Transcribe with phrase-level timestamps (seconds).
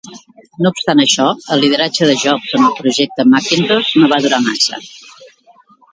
[0.65, 4.81] No obstant això, el lideratge de Jobs en el projecte Macintosh no va durar massa.